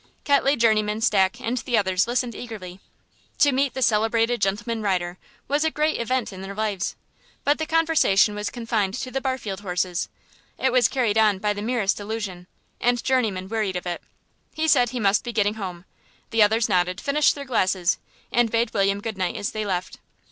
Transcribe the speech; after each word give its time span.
Ketley, 0.23 0.55
Journeyman, 0.55 0.99
Stack, 1.01 1.39
and 1.39 1.59
the 1.59 1.77
others 1.77 2.07
listened 2.07 2.33
eagerly. 2.33 2.79
To 3.37 3.51
meet 3.51 3.75
the 3.75 3.83
celebrated 3.83 4.41
gentleman 4.41 4.81
rider 4.81 5.19
was 5.47 5.63
a 5.63 5.69
great 5.69 6.01
event 6.01 6.33
in 6.33 6.41
their 6.41 6.55
lives. 6.55 6.95
But 7.43 7.59
the 7.59 7.67
conversation 7.67 8.33
was 8.33 8.49
confined 8.49 8.95
to 8.95 9.11
the 9.11 9.21
Barfield 9.21 9.59
horses; 9.59 10.09
it 10.57 10.71
was 10.71 10.87
carried 10.87 11.19
on 11.19 11.37
by 11.37 11.53
the 11.53 11.61
merest 11.61 11.99
allusion, 11.99 12.47
and 12.79 13.03
Journeyman 13.03 13.47
wearied 13.47 13.75
of 13.75 13.85
it. 13.85 14.01
He 14.55 14.67
said 14.67 14.89
he 14.89 14.99
must 14.99 15.23
be 15.23 15.31
getting 15.33 15.53
home; 15.53 15.85
the 16.31 16.41
others 16.41 16.67
nodded, 16.67 16.99
finished 16.99 17.35
their 17.35 17.45
glasses, 17.45 17.99
and 18.31 18.49
bade 18.49 18.73
William 18.73 19.01
good 19.01 19.19
night 19.19 19.35
as 19.35 19.51
they 19.51 19.67
left. 19.67 19.99